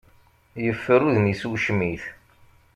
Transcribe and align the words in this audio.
Yeffer 0.65 1.01
udem-is 1.07 1.41
ucmit. 1.49 2.03